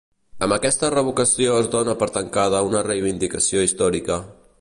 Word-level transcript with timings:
Amb 0.45 0.53
aquesta 0.55 0.87
revocació 0.93 1.57
es 1.65 1.69
dona 1.75 1.95
per 1.99 2.07
tancada 2.15 2.63
una 2.71 2.81
reivindicació 2.89 3.67
històrica 3.67 4.19